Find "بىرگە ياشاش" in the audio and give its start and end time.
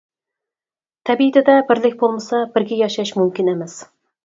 2.57-3.15